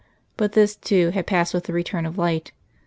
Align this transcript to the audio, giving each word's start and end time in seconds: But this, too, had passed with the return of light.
But 0.35 0.53
this, 0.53 0.75
too, 0.75 1.11
had 1.11 1.27
passed 1.27 1.53
with 1.53 1.65
the 1.65 1.73
return 1.73 2.07
of 2.07 2.17
light. 2.17 2.53